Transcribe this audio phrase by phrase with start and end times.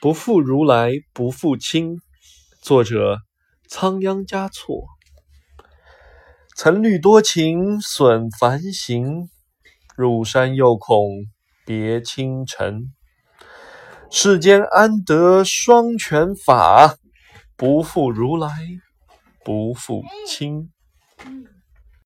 [0.00, 1.96] 不负如来不负卿。
[2.62, 3.18] 作者：
[3.68, 4.86] 仓央嘉措。
[6.54, 9.28] 曾虑多情损繁行，
[9.96, 11.26] 入山又恐
[11.66, 12.92] 别倾城。
[14.08, 16.96] 世间安得双全法？
[17.56, 18.48] 不负如来
[19.44, 20.70] 不负卿。